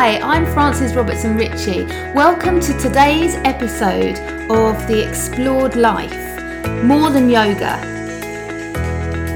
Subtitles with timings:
[0.00, 1.84] Hi, I'm Frances Robertson Ritchie.
[2.14, 4.18] Welcome to today's episode
[4.50, 6.42] of The Explored Life
[6.82, 7.76] More Than Yoga.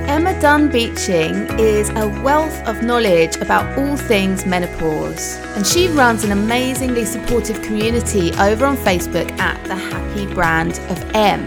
[0.09, 6.25] Emma Dunn Beeching is a wealth of knowledge about all things menopause, and she runs
[6.25, 11.47] an amazingly supportive community over on Facebook at the Happy Brand of Em.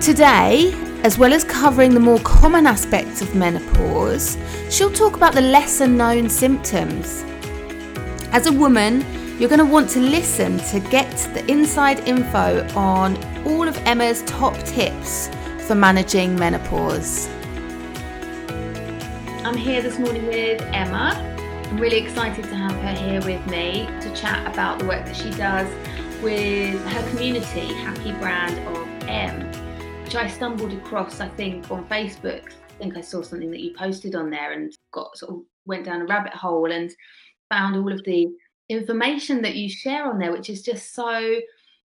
[0.00, 0.72] Today,
[1.04, 4.38] as well as covering the more common aspects of menopause,
[4.70, 7.22] she'll talk about the lesser known symptoms.
[8.32, 9.04] As a woman,
[9.38, 14.22] you're going to want to listen to get the inside info on all of Emma's
[14.22, 15.28] top tips
[15.66, 17.28] for managing menopause.
[19.44, 21.12] I'm here this morning with Emma.
[21.70, 25.16] I'm really excited to have her here with me to chat about the work that
[25.16, 25.68] she does
[26.22, 29.66] with her community, Happy Brand of Em
[30.06, 32.44] which I stumbled across, I think, on Facebook.
[32.46, 35.84] I think I saw something that you posted on there and got sort of went
[35.84, 36.88] down a rabbit hole and
[37.48, 38.28] found all of the
[38.68, 41.40] information that you share on there, which is just so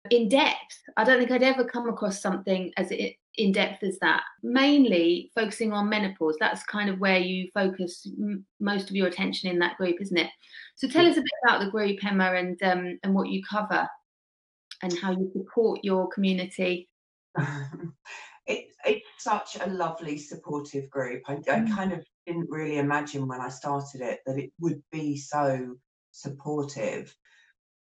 [0.10, 0.82] in depth.
[0.96, 4.24] I don't think I'd ever come across something as in depth as that.
[4.44, 6.38] Mainly focusing on menopause.
[6.40, 10.18] That's kind of where you focus m- most of your attention in that group, isn't
[10.18, 10.30] it?
[10.76, 13.88] So tell us a bit about the group, Emma, and um, and what you cover,
[14.82, 16.90] and how you support your community
[18.48, 21.24] it, it's such a lovely supportive group.
[21.28, 21.76] I, I mm.
[21.76, 25.76] kind of didn't really imagine when I started it that it would be so
[26.12, 27.16] supportive.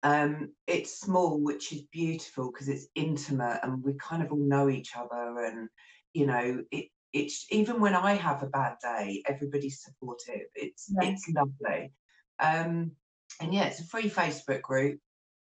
[0.03, 4.69] Um, it's small, which is beautiful because it's intimate and we kind of all know
[4.69, 5.45] each other.
[5.45, 5.69] And
[6.13, 10.47] you know, it, it's even when I have a bad day, everybody's supportive.
[10.55, 11.93] It's it's lovely.
[12.39, 12.91] Um,
[13.39, 14.99] and yeah, it's a free Facebook group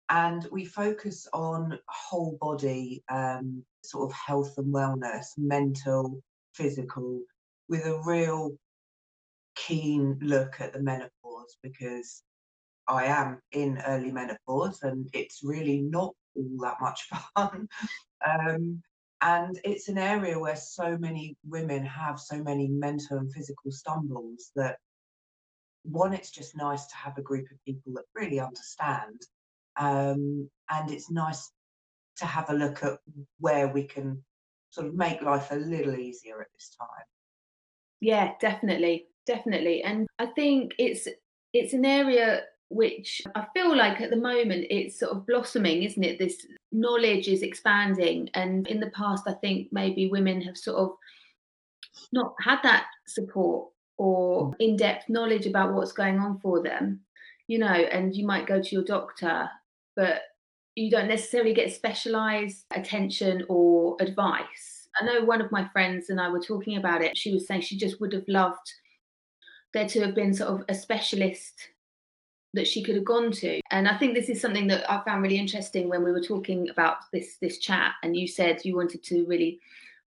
[0.09, 6.21] and we focus on whole body um, sort of health and wellness, mental,
[6.53, 7.21] physical,
[7.67, 8.57] with a real
[9.57, 12.23] keen look at the menopause because
[12.87, 17.67] I am in early menopause and it's really not all that much fun.
[18.25, 18.81] um,
[19.21, 24.51] and it's an area where so many women have so many mental and physical stumbles
[24.55, 24.77] that
[25.83, 29.21] one, it's just nice to have a group of people that really understand
[29.77, 31.51] um, and it's nice
[32.17, 32.99] to have a look at
[33.39, 34.23] where we can
[34.69, 37.05] sort of make life a little easier at this time.
[37.99, 39.83] Yeah, definitely, definitely.
[39.83, 41.07] And I think it's
[41.53, 46.03] it's an area which I feel like at the moment it's sort of blossoming, isn't
[46.03, 46.19] it?
[46.19, 48.29] This knowledge is expanding.
[48.33, 50.91] And in the past, I think maybe women have sort of
[52.11, 57.01] not had that support or in depth knowledge about what's going on for them,
[57.47, 59.49] you know, and you might go to your doctor
[59.97, 60.21] but
[60.75, 64.87] you don't necessarily get specialized attention or advice.
[65.01, 67.17] I know one of my friends and I were talking about it.
[67.17, 68.71] She was saying she just would have loved
[69.73, 71.53] there to have been sort of a specialist
[72.53, 73.61] that she could have gone to.
[73.71, 76.69] And I think this is something that I found really interesting when we were talking
[76.69, 79.59] about this this chat and you said you wanted to really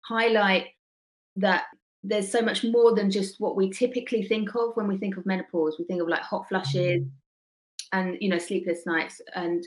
[0.02, 0.68] highlight
[1.36, 1.64] that
[2.02, 5.26] there's so much more than just what we typically think of when we think of
[5.26, 5.76] menopause.
[5.78, 7.10] We think of like hot flushes, mm
[7.92, 9.64] and you know sleepless nights and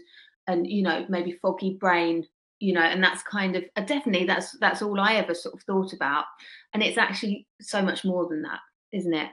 [0.47, 2.25] and you know maybe foggy brain
[2.59, 5.61] you know and that's kind of uh, definitely that's that's all i ever sort of
[5.63, 6.25] thought about
[6.73, 8.59] and it's actually so much more than that
[8.91, 9.29] isn't it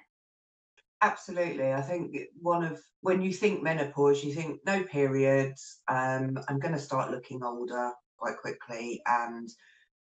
[1.03, 6.59] absolutely i think one of when you think menopause you think no periods um i'm
[6.59, 9.49] going to start looking older quite quickly and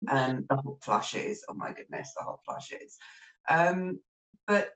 [0.08, 2.96] um the hot flushes oh my goodness the hot flushes
[3.48, 3.98] um
[4.46, 4.70] but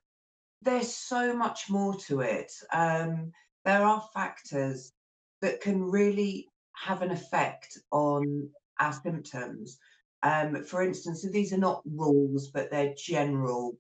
[0.63, 3.33] there's so much more to it um
[3.65, 4.93] there are factors
[5.41, 8.49] that can really have an effect on
[8.81, 9.79] our symptoms.
[10.23, 13.77] Um, for instance, so these are not rules, but they're general,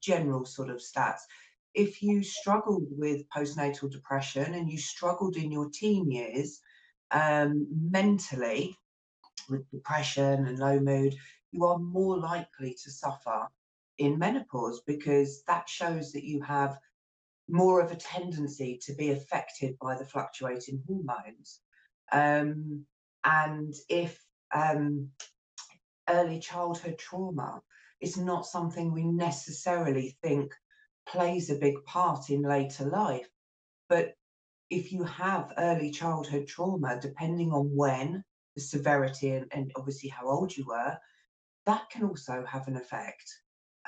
[0.00, 1.20] general sort of stats.
[1.76, 6.58] If you struggled with postnatal depression and you struggled in your teen years
[7.10, 8.74] um, mentally
[9.50, 11.14] with depression and low mood,
[11.52, 13.46] you are more likely to suffer
[13.98, 16.78] in menopause because that shows that you have
[17.46, 21.60] more of a tendency to be affected by the fluctuating hormones.
[22.10, 22.86] Um,
[23.22, 24.18] and if
[24.54, 25.10] um,
[26.08, 27.60] early childhood trauma
[28.00, 30.54] is not something we necessarily think
[31.06, 33.28] plays a big part in later life,
[33.88, 34.14] but
[34.70, 38.24] if you have early childhood trauma, depending on when,
[38.54, 40.96] the severity, and, and obviously how old you were,
[41.66, 43.24] that can also have an effect.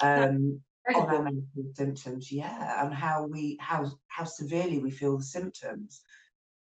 [0.01, 0.61] Um,
[0.95, 1.43] on our mental
[1.75, 6.01] symptoms, yeah, and how we how how severely we feel the symptoms.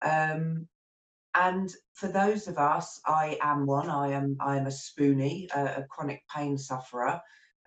[0.03, 0.69] Um,
[1.35, 3.89] and for those of us, I am one.
[3.89, 7.21] I am I am a spoonie, a, a chronic pain sufferer,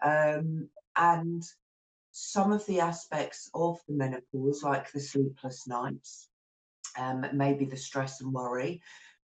[0.03, 1.43] um, and
[2.21, 6.29] some of the aspects of the menopause, like the sleepless nights,
[6.97, 8.79] um, maybe the stress and worry,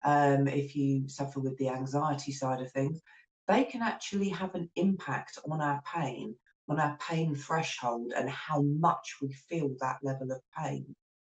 [0.04, 3.02] um, if you suffer with the anxiety side of things,
[3.48, 6.36] they can actually have an impact on our pain,
[6.68, 10.94] on our pain threshold, and how much we feel that level of pain.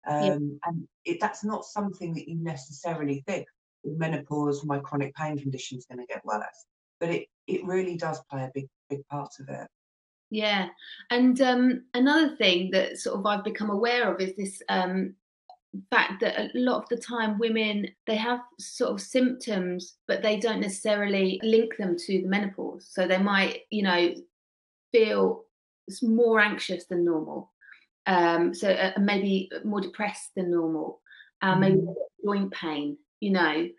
[0.06, 0.70] Um, yeah.
[0.70, 3.48] And it, that's not something that you necessarily think.
[3.84, 6.66] With menopause, my chronic pain condition is going to get worse,
[7.00, 9.68] but it it really does play a big big part of it.
[10.36, 10.68] Yeah,
[11.12, 15.16] and um, another thing that sort of I've become aware of is this um,
[15.90, 20.38] fact that a lot of the time women they have sort of symptoms but they
[20.38, 22.86] don't necessarily link them to the menopause.
[22.92, 24.14] So they might you know
[24.92, 25.46] feel
[26.02, 27.54] more anxious than normal.
[28.06, 31.00] Um so uh, maybe more depressed than normal.
[31.42, 31.96] Uh, maybe mm.
[32.26, 33.70] joint pain you know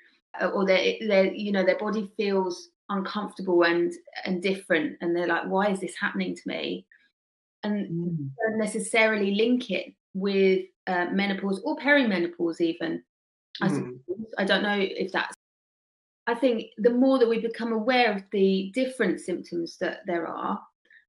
[0.41, 3.93] uh, or they they you know their body feels uncomfortable and
[4.25, 6.87] and different and they're like why is this happening to me
[7.65, 8.31] and mm.
[8.41, 13.03] don't necessarily link it with uh, menopause or perimenopause even
[13.61, 13.99] I, mm.
[14.39, 15.35] I don't know if that's
[16.29, 20.61] i think the more that we become aware of the different symptoms that there are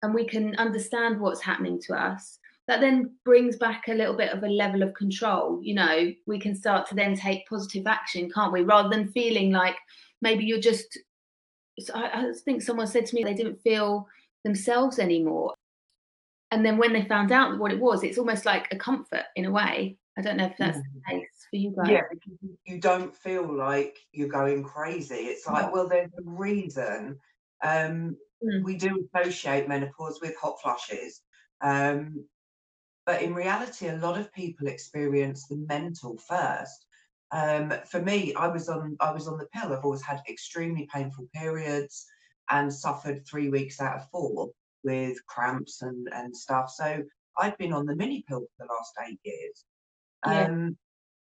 [0.03, 2.37] and we can understand what's happening to us
[2.67, 6.37] that then brings back a little bit of a level of control you know we
[6.37, 9.75] can start to then take positive action can't we rather than feeling like
[10.21, 10.99] maybe you're just
[11.93, 14.07] I, I think someone said to me they didn't feel
[14.43, 15.53] themselves anymore
[16.53, 19.45] and then when they found out what it was, it's almost like a comfort in
[19.45, 19.97] a way.
[20.19, 20.83] I don't know if that's mm.
[20.93, 21.89] the case for you guys.
[21.89, 22.01] Yeah,
[22.65, 25.15] you don't feel like you're going crazy.
[25.15, 27.17] It's like, well, there's a reason.
[27.63, 28.63] Um, mm.
[28.63, 31.21] We do associate menopause with hot flushes.
[31.61, 32.23] Um,
[33.07, 36.85] but in reality, a lot of people experience the mental first.
[37.33, 39.73] Um, for me, I was on I was on the pill.
[39.73, 42.05] I've always had extremely painful periods
[42.49, 44.49] and suffered three weeks out of four
[44.83, 46.69] with cramps and, and stuff.
[46.69, 47.03] So
[47.37, 49.65] I've been on the mini pill for the last eight years.
[50.25, 50.45] Yeah.
[50.45, 50.77] Um,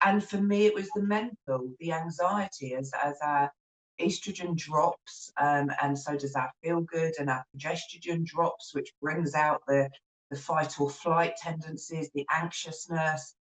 [0.04, 3.52] and for me, it was the mental, the anxiety as, as our
[4.00, 9.34] estrogen drops, um, and so does our feel good, and our progesterone drops, which brings
[9.34, 9.88] out the,
[10.30, 13.36] the fight or flight tendencies, the anxiousness.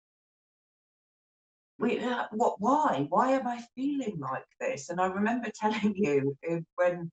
[1.87, 2.55] We, uh, what?
[2.59, 3.05] Why?
[3.07, 4.89] Why am I feeling like this?
[4.89, 7.09] And I remember telling you uh, when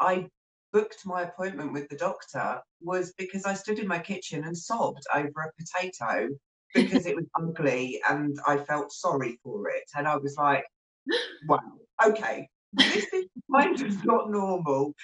[0.00, 0.26] I
[0.72, 5.04] booked my appointment with the doctor was because I stood in my kitchen and sobbed
[5.14, 6.28] over a potato
[6.74, 9.84] because it was ugly and I felt sorry for it.
[9.94, 10.64] And I was like,
[11.46, 11.60] wow,
[12.06, 14.94] okay, this is kind of not normal.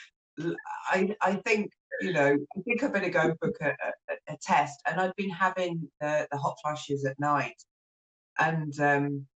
[0.90, 4.80] I, I think, you know, I think I better go book a, a, a test.
[4.86, 7.62] And I'd been having the, the hot flushes at night.
[8.40, 9.26] And um,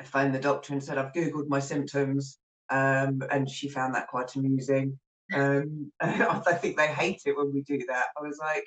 [0.00, 2.38] I phoned the doctor and said, I've Googled my symptoms.
[2.70, 4.98] Um, and she found that quite amusing.
[5.32, 8.06] Um, I think they hate it when we do that.
[8.18, 8.64] I was like,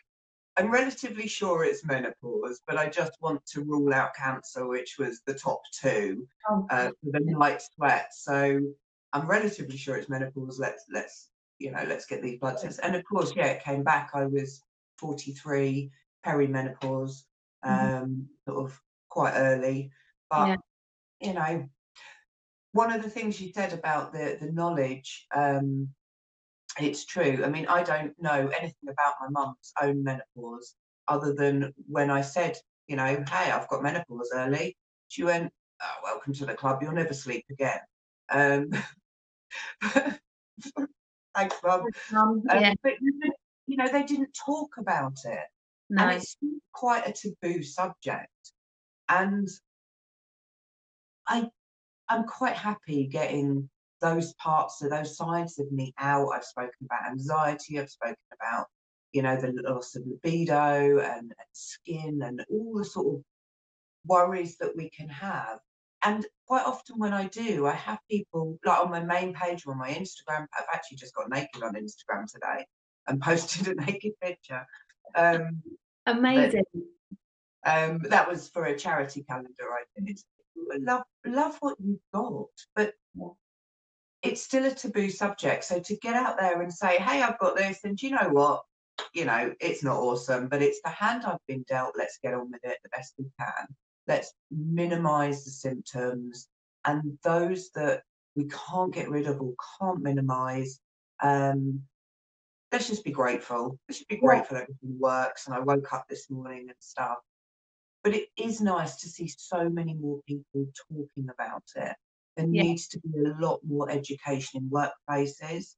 [0.58, 5.22] I'm relatively sure it's menopause, but I just want to rule out cancer, which was
[5.26, 8.08] the top two, oh, uh, the night sweat.
[8.14, 8.60] So
[9.14, 10.60] I'm relatively sure it's menopause.
[10.60, 12.80] Let's let's you know let's get these blood tests.
[12.80, 14.12] And of course, yeah, it came back.
[14.14, 14.62] I was
[14.98, 15.90] 43,
[16.26, 17.24] perimenopause,
[17.66, 17.70] mm-hmm.
[17.70, 18.52] um, mm-hmm.
[18.52, 19.92] sort of quite early,
[20.32, 20.56] but yeah.
[21.20, 21.70] you know,
[22.72, 25.28] one of the things you said about the the knowledge.
[25.36, 25.90] Um,
[26.80, 27.44] it's true.
[27.44, 30.76] I mean, I don't know anything about my mum's own menopause
[31.08, 32.56] other than when I said,
[32.88, 34.78] you know, hey, I've got menopause early.
[35.10, 35.52] She went,
[35.82, 36.82] oh, welcome to the club.
[36.82, 37.80] You'll never sleep again.
[38.30, 38.70] Um,
[41.36, 41.86] thanks, mum.
[42.16, 42.74] Um, yeah.
[42.82, 42.94] But,
[43.68, 45.46] you know, they didn't talk about it.
[45.90, 46.04] No.
[46.04, 46.38] And it's
[46.72, 48.30] quite a taboo subject.
[49.12, 49.50] And
[51.28, 51.50] I,
[52.08, 53.70] I'm quite happy getting
[54.02, 56.30] those parts of those sides of me out.
[56.34, 58.68] I've spoken about anxiety, I've spoken about,
[59.12, 63.24] you know, the loss of libido and, and skin and all the sort of
[64.06, 65.60] worries that we can have.
[66.04, 69.74] And quite often when I do, I have people like on my main page or
[69.74, 70.48] on my Instagram.
[70.58, 72.66] I've actually just got naked on Instagram today
[73.08, 74.66] and posted a naked picture.
[75.16, 75.62] Um,
[76.08, 76.64] Amazing.
[77.66, 80.20] Um, that was for a charity calendar I did.
[80.80, 82.94] Love, love what you've got, but
[84.22, 85.64] it's still a taboo subject.
[85.64, 88.30] So to get out there and say, hey, I've got this, and do you know
[88.30, 88.62] what?
[89.14, 91.96] You know, it's not awesome, but it's the hand I've been dealt.
[91.98, 93.68] Let's get on with it the best we can.
[94.08, 96.48] Let's minimize the symptoms.
[96.86, 98.04] And those that
[98.36, 100.80] we can't get rid of or can't minimize,
[101.22, 101.82] um,
[102.72, 103.78] let's just be grateful.
[103.88, 105.48] Let's just be grateful everything works.
[105.48, 107.18] And I woke up this morning and stuff.
[108.04, 111.96] But it is nice to see so many more people talking about it
[112.38, 112.64] there yeah.
[112.64, 115.76] needs to be a lot more education in workplaces.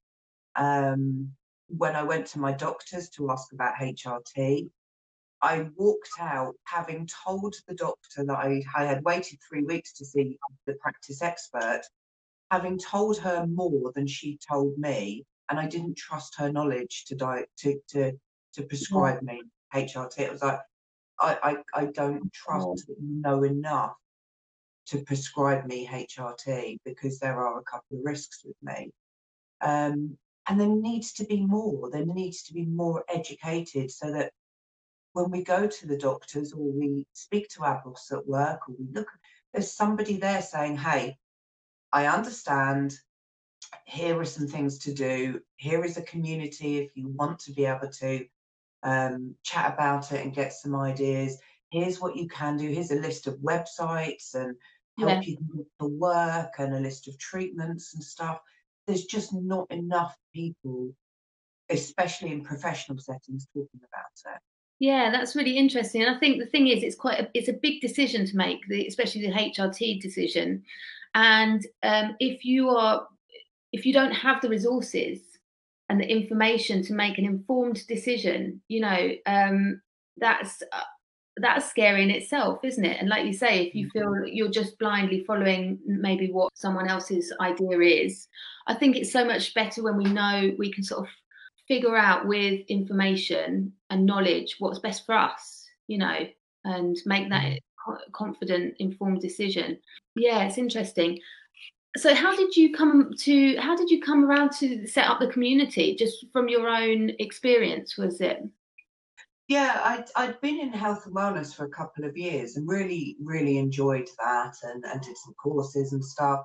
[0.55, 1.31] Um,
[1.67, 4.69] when I went to my doctors to ask about HRT,
[5.41, 10.05] I walked out having told the doctor that I, I had waited three weeks to
[10.05, 10.37] see
[10.67, 11.81] the practice expert,
[12.51, 17.15] having told her more than she told me, and I didn't trust her knowledge to
[17.15, 18.13] die to to
[18.53, 19.41] to prescribe me
[19.73, 20.19] HRT.
[20.19, 20.59] It was like
[21.23, 23.95] I I, I don't trust that you know enough
[24.87, 28.91] to prescribe me HRT because there are a couple of risks with me.
[29.61, 31.89] Um, and there needs to be more.
[31.89, 34.31] There needs to be more educated so that
[35.13, 38.75] when we go to the doctors or we speak to our boss at work or
[38.77, 39.07] we look,
[39.53, 41.17] there's somebody there saying, hey,
[41.91, 42.93] I understand.
[43.85, 45.39] Here are some things to do.
[45.55, 48.25] Here is a community if you want to be able to
[48.83, 51.37] um, chat about it and get some ideas.
[51.71, 52.67] Here's what you can do.
[52.69, 54.55] Here's a list of websites and
[54.99, 55.35] help yeah.
[55.39, 58.39] you for work and a list of treatments and stuff.
[58.85, 60.93] There's just not enough people,
[61.69, 64.41] especially in professional settings, talking about it.
[64.79, 66.03] Yeah, that's really interesting.
[66.03, 68.67] And I think the thing is, it's quite a, it's a big decision to make,
[68.67, 70.63] the, especially the HRT decision.
[71.15, 73.07] And um, if you are,
[73.71, 75.21] if you don't have the resources
[75.89, 79.81] and the information to make an informed decision, you know, um,
[80.17, 80.81] that's uh,
[81.37, 82.99] that's scary in itself, isn't it?
[82.99, 84.27] And like you say, if you feel mm-hmm.
[84.27, 88.27] you're just blindly following maybe what someone else's idea is,
[88.67, 91.13] I think it's so much better when we know we can sort of
[91.67, 96.27] figure out with information and knowledge what's best for us, you know,
[96.65, 97.93] and make that mm-hmm.
[98.11, 99.79] confident, informed decision.
[100.15, 101.19] Yeah, it's interesting.
[101.95, 105.27] So how did you come to how did you come around to set up the
[105.27, 108.43] community just from your own experience was it?
[109.47, 113.17] Yeah, I'd, I'd been in health and wellness for a couple of years and really,
[113.21, 116.39] really enjoyed that and, and did some courses and stuff.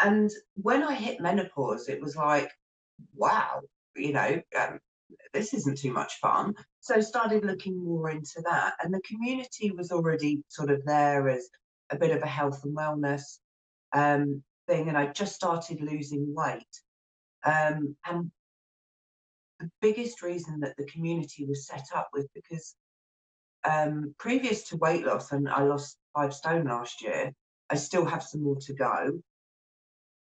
[0.00, 2.50] And when I hit menopause, it was like,
[3.14, 3.60] wow,
[3.94, 4.80] you know, um,
[5.34, 6.54] this isn't too much fun.
[6.80, 8.74] So started looking more into that.
[8.82, 11.46] And the community was already sort of there as
[11.90, 13.38] a bit of a health and wellness
[13.92, 14.88] um, thing.
[14.88, 16.80] And I just started losing weight.
[17.44, 18.30] Um, and
[19.58, 22.74] the biggest reason that the community was set up was because
[23.68, 27.32] um, previous to weight loss, and I lost five stone last year,
[27.68, 29.20] I still have some more to go.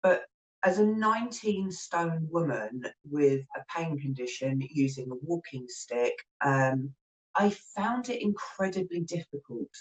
[0.02, 0.26] But
[0.64, 6.94] as a 19 stone woman with a pain condition using a walking stick, um,
[7.36, 9.72] I found it incredibly difficult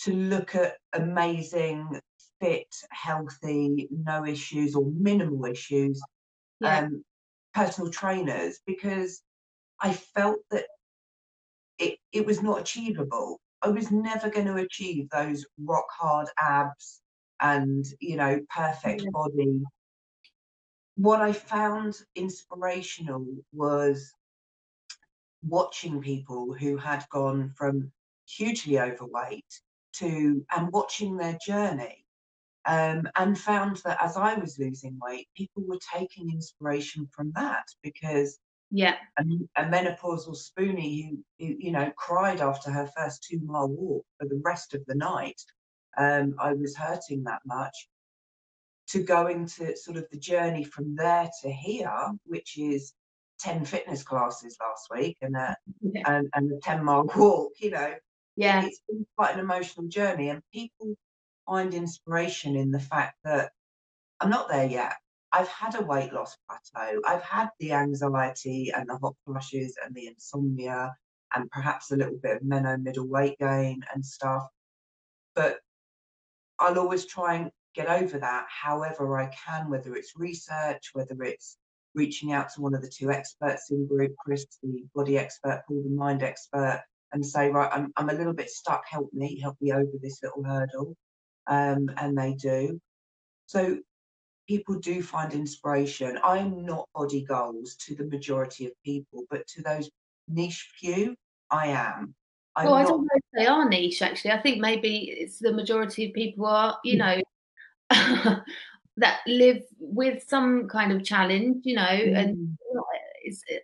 [0.00, 2.00] to look at amazing,
[2.40, 6.00] fit, healthy, no issues or minimal issues
[6.60, 6.80] yeah.
[6.80, 7.04] um,
[7.54, 9.22] personal trainers because
[9.80, 10.66] I felt that
[11.78, 13.40] it, it was not achievable.
[13.62, 17.00] I was never going to achieve those rock hard abs
[17.40, 19.10] and, you know, perfect yeah.
[19.12, 19.62] body.
[20.96, 24.10] What I found inspirational was
[25.42, 27.92] watching people who had gone from
[28.26, 29.44] hugely overweight
[29.94, 32.05] to and watching their journey
[32.66, 37.64] um, and found that as I was losing weight, people were taking inspiration from that
[37.82, 38.38] because
[38.70, 39.22] yeah, a,
[39.56, 44.26] a menopausal spoonie who, who, you know cried after her first two mile walk for
[44.26, 45.40] the rest of the night.
[45.96, 47.88] Um, I was hurting that much.
[48.90, 51.92] To going to sort of the journey from there to here,
[52.24, 52.92] which is
[53.40, 56.02] 10 fitness classes last week and a, yeah.
[56.06, 57.94] and, and a 10 mile walk, you know.
[58.36, 58.64] Yeah.
[58.64, 60.94] It's been quite an emotional journey and people
[61.46, 63.52] find inspiration in the fact that
[64.20, 64.94] I'm not there yet.
[65.32, 67.00] I've had a weight loss plateau.
[67.06, 70.94] I've had the anxiety and the hot flushes and the insomnia
[71.34, 74.46] and perhaps a little bit of meno middle weight gain and stuff.
[75.34, 75.58] But
[76.58, 81.58] I'll always try and get over that however I can, whether it's research, whether it's
[81.94, 85.64] reaching out to one of the two experts in the group, Chris, the body expert,
[85.68, 89.40] Paul, the mind expert, and say, right, I'm, I'm a little bit stuck, help me,
[89.40, 90.96] help me over this little hurdle
[91.46, 92.80] um, and they do.
[93.46, 93.78] So
[94.48, 96.18] people do find inspiration.
[96.22, 99.90] I'm not body goals to the majority of people, but to those
[100.28, 101.14] niche few,
[101.50, 102.14] I am.
[102.56, 104.32] I'm well, I don't know if they are niche actually.
[104.32, 107.20] I think maybe it's the majority of people who are, you know,
[107.90, 112.16] that live with some kind of challenge, you know, mm.
[112.16, 112.58] and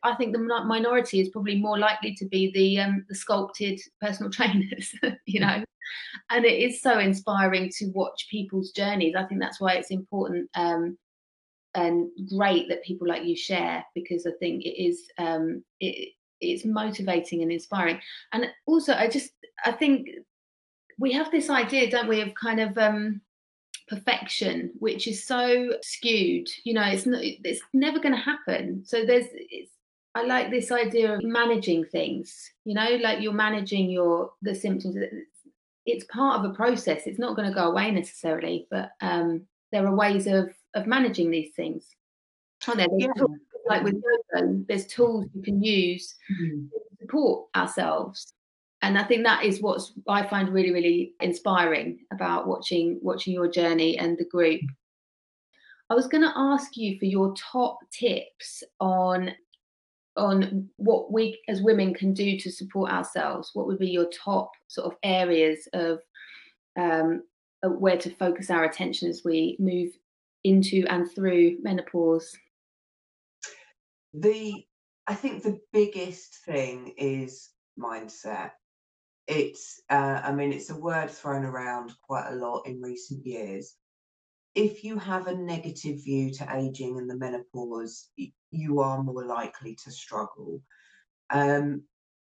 [0.02, 4.30] I think the minority is probably more likely to be the um, the sculpted personal
[4.32, 4.94] trainers,
[5.26, 5.64] you know
[6.30, 9.14] and it is so inspiring to watch people's journeys.
[9.16, 10.96] I think that's why it's important um,
[11.74, 16.10] and great that people like you share because I think it is um, it,
[16.40, 18.00] it's motivating and inspiring.
[18.32, 19.30] And also, I just
[19.64, 20.08] I think
[20.98, 23.20] we have this idea, don't we, of kind of um,
[23.88, 26.48] perfection, which is so skewed.
[26.64, 28.82] You know, it's not, it's never going to happen.
[28.84, 29.72] So there's it's
[30.14, 34.96] I like this idea of managing things, you know, like you're managing your the symptoms.
[35.86, 37.06] It's part of a process.
[37.06, 41.30] It's not going to go away necessarily, but um, there are ways of of managing
[41.30, 41.86] these things.
[42.66, 42.88] Aren't there?
[42.88, 43.12] There's yeah.
[43.16, 43.94] tools, like with
[44.34, 46.66] yoga, there's tools you can use mm-hmm.
[46.66, 48.32] to support ourselves.
[48.82, 53.48] And I think that is what I find really, really inspiring about watching watching your
[53.48, 54.60] journey and the group.
[55.90, 59.30] I was going to ask you for your top tips on
[60.16, 64.50] on what we as women can do to support ourselves what would be your top
[64.68, 66.00] sort of areas of
[66.78, 67.22] um,
[67.62, 69.90] where to focus our attention as we move
[70.44, 72.36] into and through menopause?
[74.14, 74.64] The
[75.06, 78.52] i think the biggest thing is mindset.
[79.26, 83.76] It's uh, i mean it's a word thrown around quite a lot in recent years
[84.54, 88.08] if you have a negative view to aging and the menopause,
[88.50, 90.60] you are more likely to struggle.
[91.30, 91.82] Um,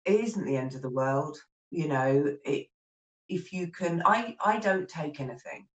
[0.06, 1.38] it isn't the end of the world,
[1.72, 2.36] you know.
[2.44, 2.68] It,
[3.30, 5.68] if you can, I I don't take anything.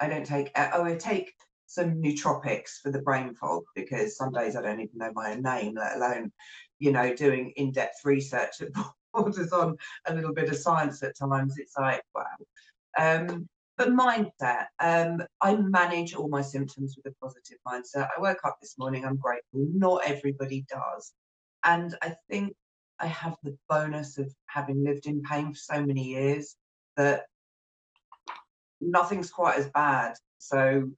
[0.00, 0.50] I don't take.
[0.54, 1.32] Uh, oh, I take
[1.66, 5.42] some nootropics for the brain fog because some days I don't even know my own
[5.42, 6.32] name, let alone,
[6.78, 8.72] you know, doing in-depth research that
[9.14, 9.76] borders on
[10.06, 11.58] a little bit of science at times.
[11.58, 12.24] It's like wow.
[12.98, 18.08] Um, but mindset, um, I manage all my symptoms with a positive mindset.
[18.16, 19.66] I woke up this morning, I'm grateful.
[19.72, 21.12] Not everybody does.
[21.64, 22.54] And I think
[22.98, 26.56] I have the bonus of having lived in pain for so many years
[26.96, 27.26] that
[28.80, 30.14] nothing's quite as bad.
[30.38, 30.90] So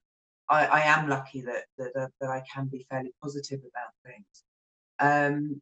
[0.48, 4.44] I, I am lucky that, that, that I can be fairly positive about things.
[5.00, 5.60] Um,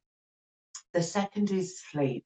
[0.92, 2.24] the second is sleep.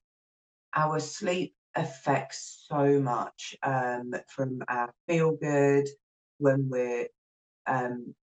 [0.75, 5.89] Our sleep affects so much um, from our feel good
[6.39, 7.07] when we're
[7.67, 8.15] um,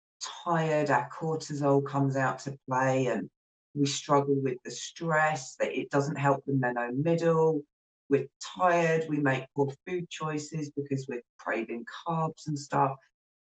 [0.45, 3.29] tired our cortisol comes out to play and
[3.75, 7.63] we struggle with the stress that it doesn't help the meno middle.
[8.09, 12.93] We're tired we make poor food choices because we're craving carbs and stuff.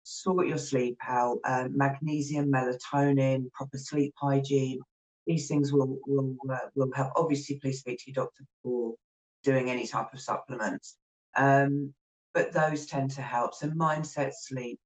[0.03, 4.81] Sort your sleep out um, magnesium melatonin proper sleep hygiene
[5.27, 7.13] these things will will uh, will help.
[7.17, 8.95] Obviously please speak to your doctor before
[9.43, 10.97] doing any type of supplements.
[11.37, 11.95] Um,
[12.35, 13.55] but those tend to help.
[13.55, 14.79] So mindset, sleep,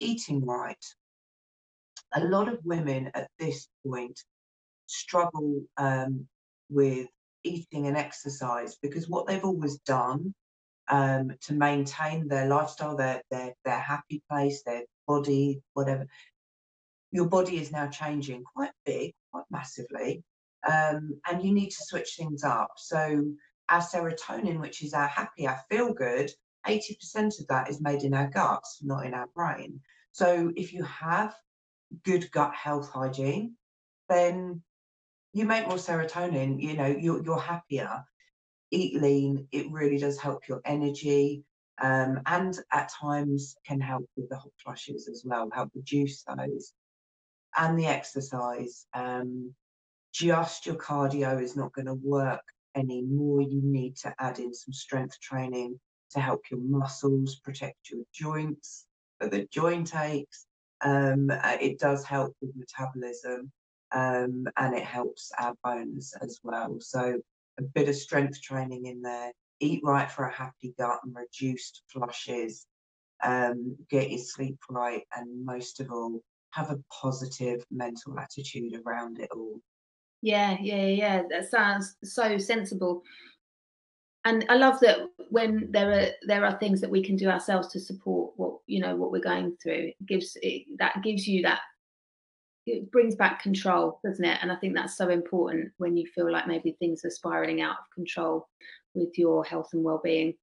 [0.00, 0.84] eating right.
[2.14, 4.18] A lot of women at this point
[4.86, 6.26] struggle um,
[6.68, 7.06] with
[7.44, 10.34] eating and exercise because what they've always done
[10.90, 16.06] um, to maintain their lifestyle, their their their happy place, their body, whatever.
[17.12, 20.22] Your body is now changing quite big, quite massively,
[20.68, 22.70] um, and you need to switch things up.
[22.76, 23.24] So
[23.70, 26.30] our serotonin, which is our happy, our feel good,
[26.66, 29.80] 80% of that is made in our guts, not in our brain.
[30.12, 31.34] So if you have
[32.04, 33.56] good gut health hygiene,
[34.08, 34.62] then
[35.32, 38.04] you make more serotonin, you know, you're, you're happier.
[38.72, 41.44] Eat lean, it really does help your energy.
[41.80, 46.72] Um, and at times can help with the hot flushes as well, help reduce those.
[47.56, 49.54] And the exercise, um,
[50.12, 52.42] just your cardio is not going to work
[52.74, 53.42] anymore.
[53.42, 55.78] You need to add in some strength training
[56.12, 58.86] to help your muscles, protect your joints,
[59.18, 60.46] for the joint aches.
[60.82, 63.52] Um, uh, it does help with metabolism
[63.92, 66.78] um, and it helps our bones as well.
[66.80, 67.20] So
[67.58, 69.32] a bit of strength training in there.
[69.60, 72.66] Eat right for a happy gut and reduced flushes.
[73.22, 79.18] Um, get your sleep right, and most of all, have a positive mental attitude around
[79.18, 79.60] it all.
[80.22, 81.22] Yeah, yeah, yeah.
[81.30, 83.02] That sounds so sensible.
[84.24, 84.98] And I love that
[85.30, 88.80] when there are there are things that we can do ourselves to support what you
[88.80, 89.92] know what we're going through.
[89.98, 91.60] It gives it, that gives you that
[92.66, 94.38] it brings back control, doesn't it?
[94.42, 97.78] And I think that's so important when you feel like maybe things are spiraling out
[97.78, 98.48] of control
[98.94, 100.34] with your health and well-being.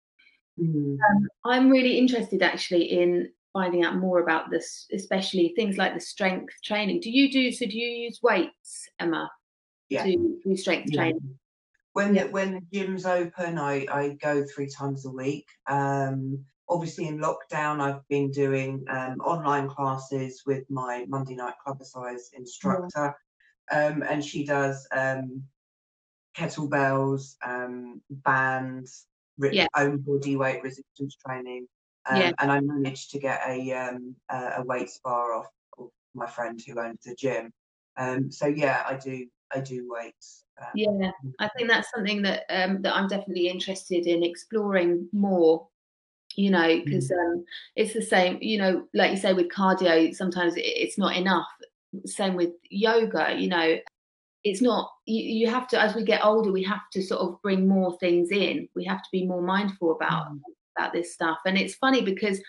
[0.60, 0.98] Mm.
[0.98, 6.00] Um, I'm really interested actually in finding out more about this, especially things like the
[6.00, 7.02] strength training.
[7.02, 7.66] Do you do so?
[7.66, 9.30] Do you use weights, Emma?
[9.89, 10.04] Yeah.
[10.04, 10.97] to do strength yeah.
[11.02, 11.39] training.
[11.93, 12.26] When yeah.
[12.26, 15.47] the, when the gym's open, I, I go three times a week.
[15.67, 22.34] Um, obviously, in lockdown, I've been doing um, online classes with my Monday night Clubbercise
[22.34, 23.15] instructor,
[23.71, 25.43] um, and she does um,
[26.38, 29.08] kettlebells, um, bands,
[29.39, 29.67] yeah.
[29.76, 31.67] own body weight resistance training.
[32.10, 32.32] Um, yeah.
[32.39, 35.47] And I managed to get a um, a weights bar off,
[35.78, 37.52] off my friend who owns the gym.
[37.97, 40.44] Um, so yeah, I do I do weights.
[40.62, 45.68] Um, yeah, I think that's something that um, that I'm definitely interested in exploring more.
[46.36, 47.18] You know, because mm.
[47.18, 48.38] um, it's the same.
[48.42, 51.48] You know, like you say with cardio, sometimes it's not enough.
[52.06, 53.36] Same with yoga.
[53.38, 53.78] You know,
[54.48, 57.42] it's not you, you have to as we get older we have to sort of
[57.42, 60.40] bring more things in we have to be more mindful about mm.
[60.78, 62.40] about this stuff and it's funny because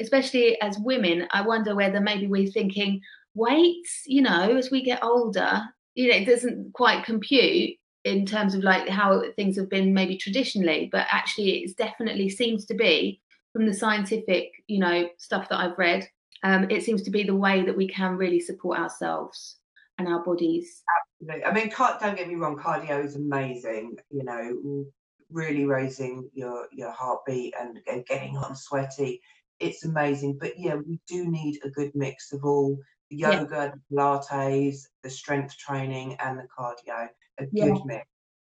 [0.00, 3.00] especially as women i wonder whether maybe we're thinking
[3.34, 5.62] weights you know as we get older
[5.94, 10.16] you know it doesn't quite compute in terms of like how things have been maybe
[10.16, 13.20] traditionally but actually it definitely seems to be
[13.52, 16.06] from the scientific you know stuff that i've read
[16.42, 19.56] um, it seems to be the way that we can really support ourselves
[19.98, 20.82] and our bodies
[21.24, 21.44] Absolutely.
[21.44, 23.96] I mean, don't get me wrong, cardio is amazing.
[24.10, 24.84] You know,
[25.30, 29.20] really raising your your heartbeat and, and getting and sweaty.
[29.60, 30.38] It's amazing.
[30.40, 32.78] But yeah, we do need a good mix of all
[33.14, 33.70] yoga, yeah.
[33.70, 37.08] the Pilates, the strength training, and the cardio.
[37.38, 37.66] A yeah.
[37.66, 38.06] good mix.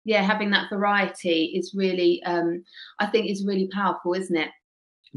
[0.05, 2.65] Yeah, having that variety is really, um,
[2.99, 4.51] I think, is really powerful, isn't it?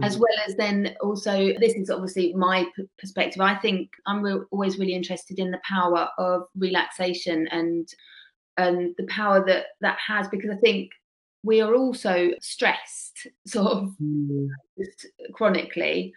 [0.01, 0.21] as mm.
[0.21, 4.79] well as then also this is obviously my p- perspective i think i'm re- always
[4.79, 7.87] really interested in the power of relaxation and
[8.57, 10.89] and the power that that has because i think
[11.43, 14.47] we are also stressed sort of mm.
[15.33, 16.13] chronically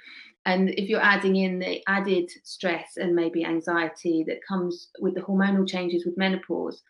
[0.47, 5.21] and if you're adding in the added stress and maybe anxiety that comes with the
[5.21, 6.83] hormonal changes with menopause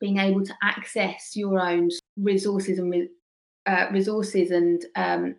[0.00, 3.08] being able to access your own resources and
[3.66, 5.34] uh, resources and um,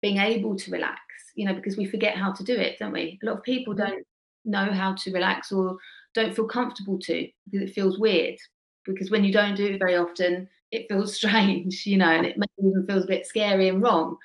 [0.00, 1.00] being able to relax,
[1.36, 3.18] you know, because we forget how to do it, don't we?
[3.22, 3.90] A lot of people mm-hmm.
[3.90, 4.06] don't
[4.44, 5.76] know how to relax or
[6.14, 8.36] don't feel comfortable to because it feels weird.
[8.84, 12.36] Because when you don't do it very often, it feels strange, you know, and it
[12.36, 14.16] maybe even feels a bit scary and wrong.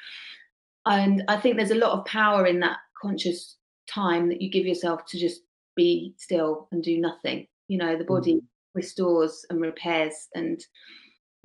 [0.87, 3.57] And I think there's a lot of power in that conscious
[3.89, 5.41] time that you give yourself to just
[5.75, 7.47] be still and do nothing.
[7.67, 8.45] You know, the body mm-hmm.
[8.73, 10.59] restores and repairs and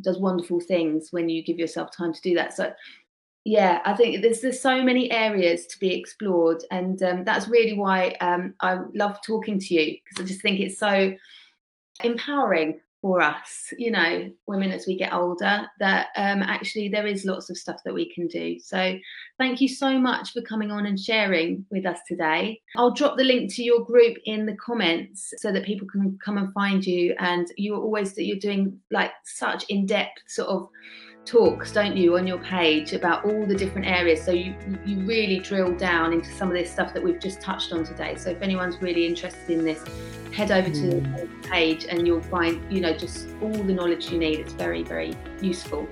[0.01, 2.55] does wonderful things when you give yourself time to do that.
[2.55, 2.73] So
[3.45, 7.77] yeah i think there's there's so many areas to be explored and um, that's really
[7.77, 11.13] why um, i love talking to you because i just think it's so
[12.05, 17.25] empowering for us you know women as we get older that um, actually there is
[17.25, 18.59] lots of stuff that we can do.
[18.61, 18.99] So
[19.39, 22.61] thank you so much for coming on and sharing with us today.
[22.77, 26.39] I'll drop the link to your group in the comments so that people can come
[26.39, 27.15] and find you.
[27.19, 30.69] And you're always that you're doing like such in-depth sort of
[31.25, 34.23] talks, don't you, on your page about all the different areas.
[34.25, 34.55] So you
[34.85, 38.17] you really drill down into some of this stuff that we've just touched on today.
[38.17, 39.85] So if anyone's really interested in this,
[40.33, 41.43] head over to the mm.
[41.51, 44.41] page and you'll find, you know, just all the knowledge you need.
[44.41, 45.87] It's very, very useful.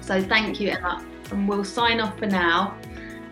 [0.00, 1.04] So thank you, Emma.
[1.30, 2.76] And we'll sign off for now.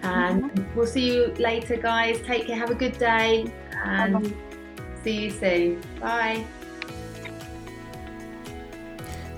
[0.03, 0.77] And mm-hmm.
[0.77, 2.21] we'll see you later, guys.
[2.23, 2.57] Take care.
[2.57, 3.53] Have a good day.
[3.85, 4.35] And Bye-bye.
[5.03, 5.83] see you soon.
[6.01, 6.45] Bye.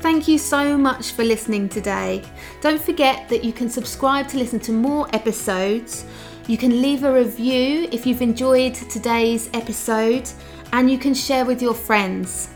[0.03, 2.25] Thank you so much for listening today.
[2.61, 6.07] Don't forget that you can subscribe to listen to more episodes.
[6.49, 10.29] You can leave a review if you've enjoyed today's episode,
[10.73, 12.49] and you can share with your friends.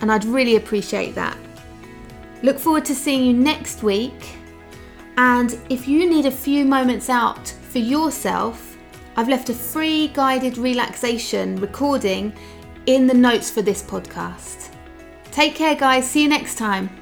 [0.00, 1.36] And I'd really appreciate that.
[2.42, 4.38] Look forward to seeing you next week.
[5.18, 8.78] And if you need a few moments out for yourself,
[9.18, 12.32] I've left a free guided relaxation recording
[12.86, 14.61] in the notes for this podcast.
[15.32, 16.08] Take care, guys.
[16.08, 17.01] See you next time.